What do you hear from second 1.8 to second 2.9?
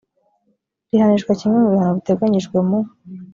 biteganyijwe mu